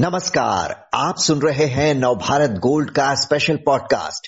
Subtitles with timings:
[0.00, 4.26] नमस्कार, आप सुन रहे हैं नवभारत गोल्ड का स्पेशल पॉडकास्ट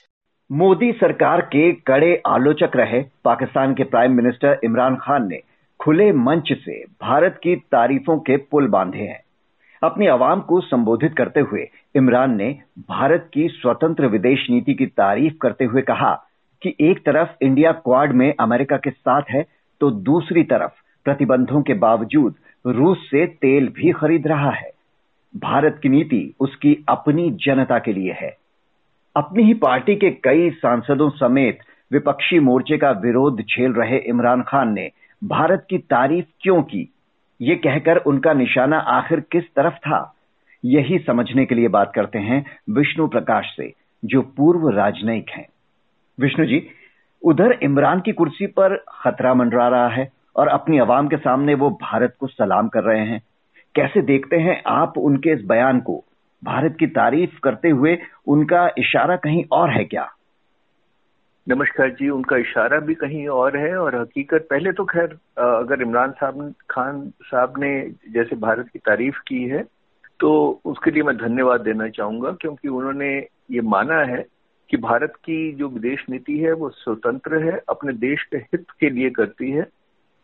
[0.52, 5.36] मोदी सरकार के कड़े आलोचक रहे पाकिस्तान के प्राइम मिनिस्टर इमरान खान ने।
[5.80, 9.20] खुले मंच से भारत की तारीफों के पुल बांधे हैं।
[9.82, 15.34] अपनी आवाम को संबोधित करते हुए इमरान ने भारत की स्वतंत्र विदेश नीति की तारीफ़
[15.42, 16.12] करते हुए कहा
[16.62, 19.44] कि एक तरफ़ इंडिया क्वाड में अमेरिका के साथ है
[19.80, 20.72] तो दूसरी तरफ़
[21.04, 22.34] प्रतिबंधों के बावजूद
[22.66, 24.79] रूस से तेल भी खरीद रहा है।
[25.36, 28.36] भारत की नीति उसकी अपनी जनता के लिए है।
[29.16, 31.58] अपनी ही पार्टी के कई सांसदों समेत
[31.92, 34.90] विपक्षी मोर्चे का विरोध झेल रहे इमरान खान ने
[35.24, 36.92] भारत की तारीफ़ क्यों की?
[37.40, 40.14] ये कहकर उनका निशाना आखिर किस तरफ़ था?
[40.64, 43.72] यही समझने के लिए बात करते हैं विष्णु प्रकाश से,
[44.04, 45.46] जो पूर्व राजनयिक हैं।
[46.20, 46.68] विष्णु जी,
[47.22, 51.70] उधर इमरान की कुर्सी पर खतरा मंडरा रहा है और अपनी आवाम के सामने वो
[51.70, 53.22] भारत को सलाम कर रहे हैं।
[53.74, 56.04] कैसे देखते हैं आप उनके इस बयान को?
[56.42, 57.96] भारत की तारीफ़ करते हुए
[58.26, 60.08] उनका इशारा कहीं और है क्या?
[61.46, 66.10] नमस्कार जी, उनका इशारा भी कहीं और है और हकीकत, पहले तो खैर अगर इमरान
[66.10, 67.70] साहब खान साहब ने
[68.12, 69.64] जैसे भारत की तारीफ़ की है
[70.20, 73.08] तो उसके लिए मैं धन्यवाद देना चाहूँगा क्योंकि उन्होंने
[73.50, 74.24] ये माना है
[74.70, 78.90] कि भारत की जो विदेश नीति है वो स्वतंत्र है, अपने देश के हित के
[78.90, 79.66] लिए करती है।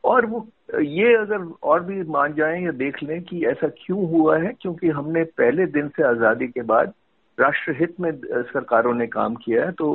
[0.06, 0.46] और वो,
[0.80, 4.88] ये अगर और भी मान जाएँ या देख लें कि ऐसा क्यों हुआ है, क्योंकि
[4.90, 6.92] हमने पहले दिन से आज़ादी के बाद
[7.38, 8.10] राष्ट्रहित में
[8.52, 9.94] सरकारों ने काम किया है तो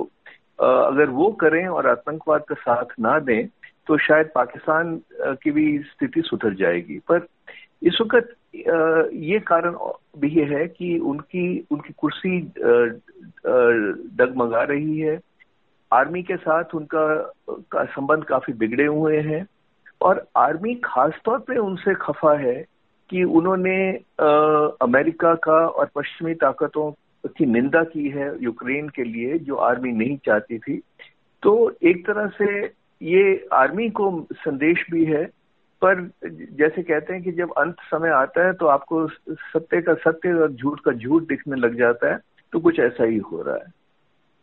[0.59, 3.47] अगर वो करें और आतंकवाद का साथ ना दें
[3.87, 4.95] तो शायद पाकिस्तान
[5.43, 7.25] की भी स्थिति सुधर जाएगी। पर
[7.81, 9.75] इस वक्त ये कारण
[10.19, 12.39] भी है कि उनकी उनकी कुर्सी
[14.17, 15.19] डगमगा रही है।
[15.91, 17.05] आर्मी के साथ उनका,
[17.49, 19.45] का संबंध काफ़ी बिगड़े हुए हैं।
[20.01, 22.55] और आर्मी खासतौर पे उनसे खफा है
[23.09, 23.77] कि उन्होंने
[24.81, 26.91] अमेरिका का और पश्चिमी ताकतों
[27.27, 30.81] की निंदा की है यूक्रेन के लिए, जो आर्मी नहीं चाहती थी।
[31.43, 31.51] तो
[31.83, 32.63] एक तरह से
[33.01, 35.23] ये आर्मी को संदेश भी है,
[35.81, 36.01] पर
[36.53, 40.51] जैसे कहते हैं कि जब अंत समय आता है तो आपको सत्य का सत्य और
[40.51, 42.17] झूठ का झूठ दिखने लग जाता है
[42.53, 43.71] तो कुछ ऐसा ही हो रहा है।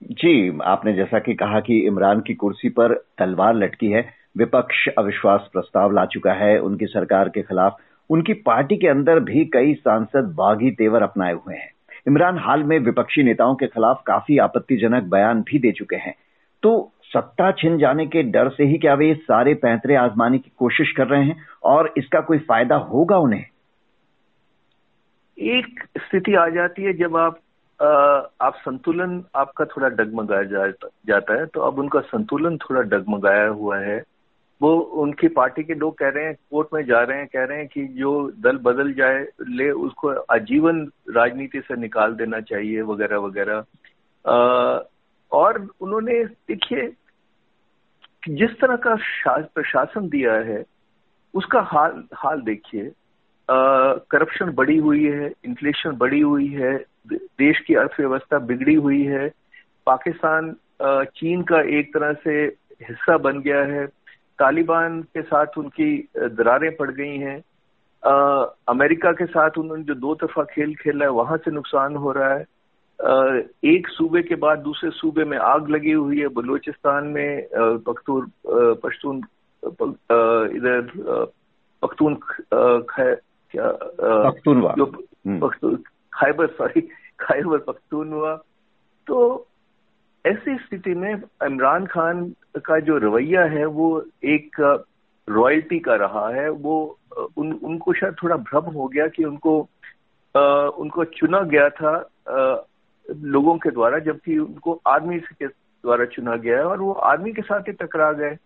[0.02, 4.02] जी, आपने जैसा कि कहा कि इमरान की कुर्सी पर तलवार लटकी है
[4.36, 7.76] विपक्ष अविश्वास प्रस्ताव ला चुका है। उनकी सरकार के खिलाफ
[8.10, 11.72] उनकी पार्टी के अंदर भी कई सांसद बागी तेवर अपनाए हुए हैं।
[12.08, 16.14] इमरान हाल में विपक्षी नेताओं के खिलाफ काफ़ी आपत्तिजनक बयान भी दे चुके हैं।
[16.62, 20.92] तो सत्ता छिन जाने के डर से ही क्या वे सारे पैंतरे आजमाने की कोशिश
[20.92, 21.46] कर रहे हैं?
[21.64, 23.44] और इसका कोई फ़ायदा होगा उन्हें?
[25.38, 27.38] एक स्थिति आ जाती है जब आप
[27.82, 27.86] आ,
[28.40, 30.66] आप संतुलन आपका थोड़ा डगमगाया जा,
[31.06, 34.02] जाता है। तो अब उनका संतुलन थोड़ा डगमगाया हुआ है।
[34.62, 37.58] वो उनकी पार्टी के लोग कह रहे हैं, कोर्ट में जा रहे हैं, कह रहे
[37.58, 40.80] हैं कि जो दल बदल जाए, ले उसको आजीवन
[41.10, 43.64] राजनीति से निकाल देना चाहिए, वगैरह वगैरह।
[45.32, 46.92] और उन्होंने, देखिए,
[48.28, 48.94] जिस तरह का
[49.54, 50.64] प्रशासन दिया है,
[51.34, 52.90] उसका हाल हाल देखिए।
[53.48, 56.76] करप्शन बढ़ी हुई है, इन्फ्लेशन बढ़ी हुई है
[57.12, 59.28] देश की अर्थव्यवस्था बिगड़ी हुई है,
[59.86, 60.54] पाकिस्तान
[61.16, 62.42] चीन का एक तरह से
[62.82, 63.86] हिस्सा बन गया है।
[64.38, 67.42] तालिबान के साथ उनकी दरारें पड़ गई हैं।
[68.68, 72.34] अमेरिका के साथ उन्होंने जो दो तरफा खेल खेला है वहाँ से नुकसान हो रहा
[72.34, 72.46] है।
[73.04, 77.48] आ, एक सूबे के बाद दूसरे सूबे में आग लगी हुई है बलूचिस्तान में
[77.86, 78.26] पख्तूर
[78.84, 79.16] पश्तून
[80.58, 80.80] इधर
[81.82, 82.14] पख्तून
[82.54, 83.72] क्या
[84.30, 85.76] पख्तूनवा। जो हम्म। पख्तून
[86.14, 86.80] खैबर सॉरी
[87.20, 88.34] खैबर पख्तूनवा।
[89.06, 89.46] तो
[90.28, 92.24] ऐसी स्थिति में इमरान खान
[92.64, 93.88] का जो रवैया है वो
[94.24, 94.56] एक
[95.28, 96.98] रॉयल्टी का रहा है। वो
[97.36, 99.60] उन उनको शायद थोड़ा भ्रम हो गया कि उनको
[100.34, 100.40] आ,
[100.78, 101.94] उनको चुना गया था
[102.28, 102.56] आ,
[103.08, 107.42] लोगों के द्वारा जबकि उनको आर्मी के द्वारा चुना गया है और वो आर्मी के
[107.42, 108.36] साथ ही टकरा गए।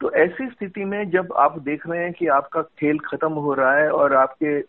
[0.00, 3.74] तो ऐसी स्थिति में जब आप देख रहे हैं कि आपका खेल खत्म हो रहा
[3.74, 4.60] है और आपके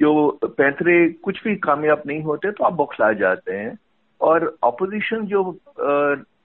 [0.00, 3.78] जो पैंतरे कुछ भी कामयाब नहीं होते तो आप बौखला जाते हैं।
[4.20, 5.42] और ऑपोजिशन जो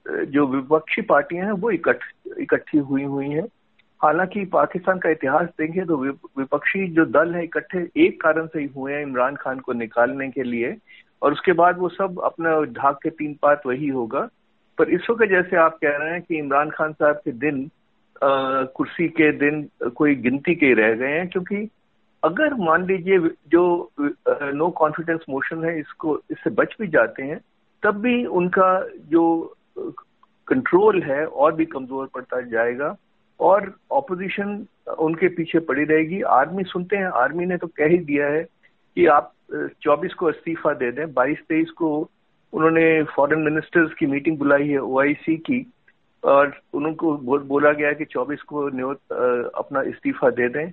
[0.08, 2.04] जो विपक्षी पार्टियाँ हैं, वो इकट्ठ,
[2.40, 3.48] इकट्ठी हुई हुई हैं।
[4.02, 5.98] हालाँकि पाकिस्तान का इतिहास देखें तो
[6.38, 10.30] विपक्षी जो दल है, इकट्ठे एक कारण से ही हुए हैं इमरान खान को निकालने
[10.30, 10.76] के लिए।
[11.22, 14.28] और उसके बाद वो सब अपना ढाक के तीन पात वही होगा।
[14.78, 17.70] पर इस वक्त जैसे आप कह रहे हैं कि इमरान खान साहब के दिन
[18.24, 21.68] कुर्सी के दिन कोई गिनती के रह गए हैं। क्योंकि
[22.24, 23.20] अगर मान लीजिए
[23.50, 27.40] जो नो कॉन्फिडेंस मोशन है, इसको, इससे बच भी जाते हैं
[27.86, 28.68] तब भी उनका
[29.10, 29.24] जो
[30.48, 32.96] कंट्रोल है और भी कमज़ोर पड़ता जाएगा
[33.40, 34.66] और ऑपोजिशन
[35.00, 39.06] उनके पीछे पड़ी रहेगी। आर्मी सुनते हैं, आर्मी ने तो कह ही दिया है कि
[39.08, 39.32] आप
[39.84, 41.90] 24 को इस्तीफा दे दें 22 तेईस को
[42.54, 45.66] उन्होंने फॉरेन मिनिस्टर्स की मीटिंग बुलाई है ओआईसी की,
[46.24, 47.16] और उनको
[47.46, 48.66] बोला गया कि 24 को
[49.60, 50.72] अपना इस्तीफा दे दें।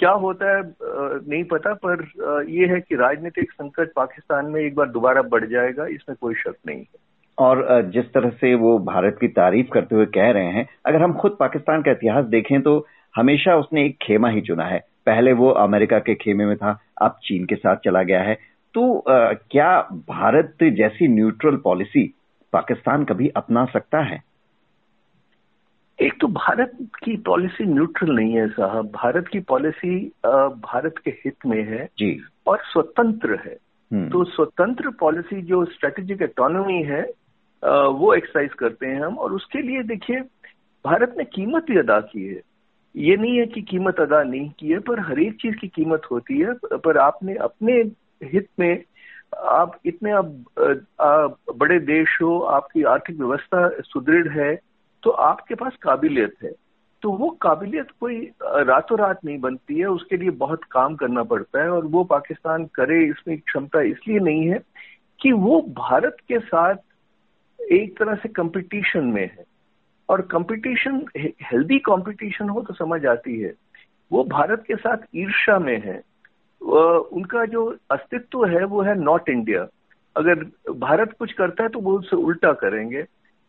[0.00, 2.02] क्या होता है नहीं पता, पर
[2.48, 6.54] यह है कि राजनीतिक संकट पाकिस्तान में एक बार दोबारा बढ़ जाएगा, इसमें कोई शक
[6.66, 7.08] नहीं है।
[7.38, 11.12] और जिस तरह से वो भारत की तारीफ़ करते हुए कह रहे हैं, अगर हम
[11.14, 15.50] खुद पाकिस्तान का इतिहास देखें तो हमेशा उसने एक खेमा ही चुना है। पहले वो
[15.58, 18.34] अमेरिका के खेमे में था, अब चीन के साथ चला गया है।
[18.74, 22.02] तो क्या भारत जैसी न्यूट्रल पॉलिसी
[22.52, 24.20] पाकिस्तान कभी अपना सकता है?
[26.02, 26.72] एक तो भारत
[27.04, 30.12] की पॉलिसी न्यूट्रल नहीं है साहब। भारत की पॉलिसी
[30.66, 33.56] भारत के हित में है जी। और स्वतंत्र है।
[33.92, 37.02] हम्म। तो स्वतंत्र पॉलिसी जो स्ट्रेटेजिक इकोनॉमी है
[37.64, 40.20] वो एक्सरसाइज करते हैं हम। और उसके लिए देखिए
[40.86, 42.40] भारत ने कीमत भी अदा की है।
[42.96, 46.02] ये नहीं है कि कीमत अदा नहीं की है पर हर एक चीज़ की कीमत
[46.10, 47.74] होती है। पर आपने अपने
[48.26, 48.82] हित में
[49.38, 50.44] आप इतने अब
[51.56, 54.69] बड़े देश हो आपकी आर्थिक व्यवस्था सुदृढ़ है
[55.02, 56.52] तो आपके पास काबिलियत है।
[57.02, 61.62] तो वो काबिलियत कोई रातों रात नहीं बनती है, उसके लिए बहुत काम करना पड़ता
[61.62, 64.60] है और वो पाकिस्तान करे, इसमें क्षमता इसलिए नहीं है
[65.20, 66.74] कि वो भारत के साथ
[67.72, 69.44] एक तरह से कंपटीशन में है।
[70.08, 73.52] और कंपटीशन हेल्दी कंपटीशन हो तो समझ आती है।
[74.10, 76.00] वो भारत के साथ ईर्षा में है।
[76.60, 79.66] उनका जो अस्तित्व है वो है नॉट इंडिया।
[80.16, 83.04] अगर भारत कुछ करता है तो वो उससे उल्टा करेंगे।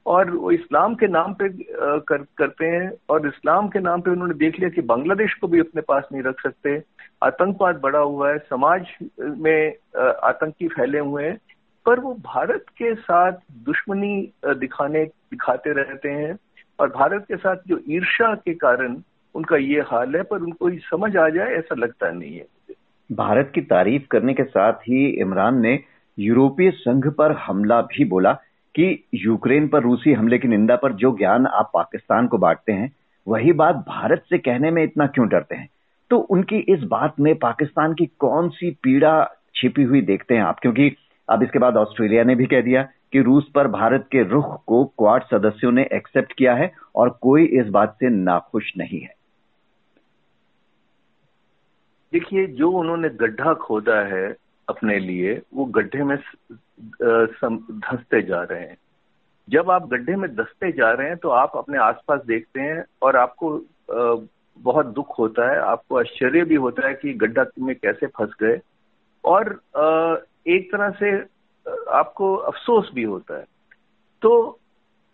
[0.06, 4.34] और वो इस्लाम के नाम पे कर, करते हैं और इस्लाम के नाम पे उन्होंने
[4.34, 6.82] देख लिया कि बांग्लादेश को भी अपने पास नहीं रख सकते।
[7.24, 8.86] आतंकवाद बढ़ा हुआ है समाज
[9.22, 9.74] में
[10.24, 11.38] आतंकी फैले हुए हैं
[11.86, 13.32] पर वो भारत के साथ
[13.66, 14.16] दुश्मनी
[14.46, 16.38] दिखाने दिखाते रहते हैं
[16.80, 18.98] और भारत के साथ जो ईर्षा के कारण
[19.36, 22.46] उनका ये हाल है पर उनको समझ आ जाए ऐसा लगता नहीं है।
[23.10, 25.80] भारत की तारीफ़ करने के साथ ही इमरान ने
[26.18, 28.32] यूरोपीय संघ पर हमला भी बोला।
[28.76, 32.96] कि यूक्रेन पर रूसी हमले की निंदा पर जो ज्ञान आप पाकिस्तान को बांटते हैं,
[33.28, 35.70] वही बात भारत से कहने में इतना क्यों डरते हैं?
[36.10, 40.60] तो उनकी इस बात में पाकिस्तान की कौन सी पीड़ा छिपी हुई देखते हैं आप?
[40.60, 40.96] क्योंकि
[41.30, 44.86] अब इसके बाद ऑस्ट्रेलिया ने भी कह दिया कि रूस पर भारत के रुख को
[44.86, 49.14] क्वाड सदस्यों ने एक्सेप्ट किया है और कोई इस बात से नाखुश नहीं है।
[52.14, 54.36] देखिए, जो उन्होंने गड्ढा खोदा है
[54.70, 56.16] अपने लिए, वो गड्ढे में
[56.82, 58.78] धंसते जा रहे हैं।
[59.48, 63.16] जब आप गड्ढे में धंसते जा रहे हैं तो आप अपने आसपास देखते हैं और
[63.18, 63.50] आपको
[64.58, 68.60] बहुत दुख होता है, आपको आश्चर्य भी होता है कि गड्ढा में कैसे फंस गए।
[69.24, 69.50] और
[70.48, 71.12] एक तरह से
[71.92, 73.46] आपको अफसोस भी होता है।
[74.22, 74.60] तो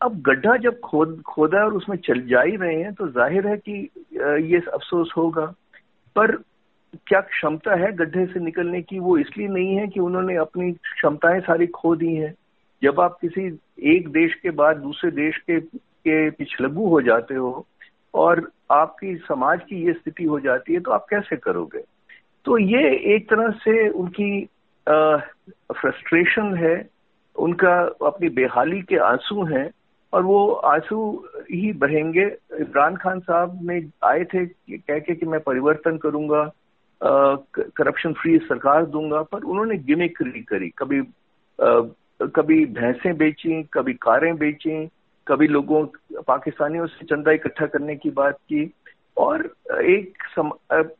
[0.02, 3.58] अब गड्ढा जब खोद, खोदा और उसमें चल जा ही रहे हैं तो ज़ाहिर है
[3.60, 3.90] कि
[4.46, 5.46] ये अफसोस होगा।
[6.16, 6.36] पर
[7.08, 9.00] क्या क्षमता है गड्ढे से निकलने की?
[9.00, 12.34] वो इसलिए नहीं है कि उन्होंने अपनी क्षमताएँ सारी खो दी हैं।
[12.82, 13.46] जब आप किसी
[13.92, 17.66] एक देश के बाद दूसरे देश के के पिछलगू हो जाते हो
[18.14, 21.80] और आपकी समाज की ये स्थिति हो जाती है तो आप कैसे करोगे?
[22.46, 24.48] तो ये एक तरह से उनकी
[24.88, 26.90] फ्रस्ट्रेशन है,
[27.36, 27.74] उनका
[28.06, 29.70] अपनी बेहाली के आँसू हैं
[30.14, 31.00] और वो आँसू
[31.52, 32.26] ही बहेंगे।
[32.60, 36.44] इमरान खान साहब ने आए थे कह के कि मैं परिवर्तन करूँगा
[37.04, 41.82] करप्शन फ्री सरकार दूँगा पर उन्होंने गिमिक्री करी। कभी आ,
[42.22, 44.88] कभी भैंसें बेची कभी कारें बेची
[45.28, 45.86] कभी लोगों
[46.28, 48.72] पाकिस्तानियों से चंदा इकट्ठा करने की बात की।
[49.18, 50.50] और एक सम,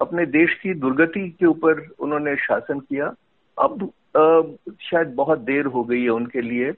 [0.02, 3.14] अपने देश की दुर्गति के ऊपर उन्होंने शासन किया।
[3.58, 3.84] अब
[4.18, 4.42] आ,
[4.82, 6.72] शायद बहुत देर हो गई है उनके लिए।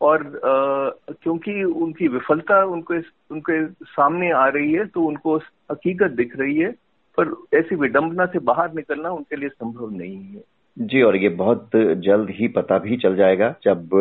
[0.00, 2.94] और आ, क्योंकि उनकी विफलता उनको
[3.30, 5.36] उनके सामने आ रही है तो उनको
[5.72, 6.74] हकीकत दिख रही है।
[7.20, 10.42] पर ऐसी विडंबना से बाहर निकलना उनके लिए संभव नहीं है।
[10.76, 13.94] जी, और ये बहुत जल्द ही पता भी चल जाएगा जब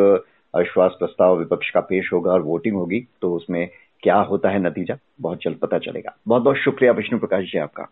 [0.53, 3.67] अविश्वास प्रस्ताव विपक्ष का पेश होगा और वोटिंग होगी तो उसमें
[4.03, 7.87] क्या होता है नतीजा, बहुत जल्द पता चलेगा। बहुत बहुत शुक्रिया विष्णु प्रकाश जी आपका।